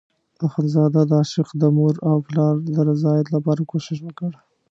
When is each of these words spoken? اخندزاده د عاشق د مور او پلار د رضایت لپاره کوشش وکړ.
اخندزاده 0.45 1.01
د 1.09 1.11
عاشق 1.19 1.47
د 1.61 1.63
مور 1.75 1.95
او 2.09 2.17
پلار 2.27 2.55
د 2.75 2.77
رضایت 2.89 3.27
لپاره 3.35 3.61
کوشش 3.71 3.97
وکړ. 4.03 4.31